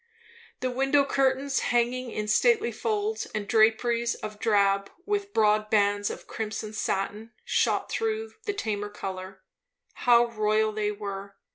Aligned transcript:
The 0.61 0.71
window 0.71 1.05
curtains, 1.05 1.59
hanging 1.59 2.09
in 2.09 2.27
stately 2.27 2.71
folds 2.71 3.27
and 3.35 3.47
draperies 3.47 4.15
of 4.15 4.39
drab, 4.39 4.89
with 5.05 5.31
broad 5.31 5.69
bands 5.69 6.09
of 6.09 6.25
crimson 6.25 6.73
satin 6.73 7.33
shot 7.45 7.91
through 7.91 8.31
the 8.45 8.53
tamer 8.53 8.89
colour, 8.89 9.43
how 9.93 10.25
royal 10.25 10.71
they 10.71 10.91
were! 10.91 11.35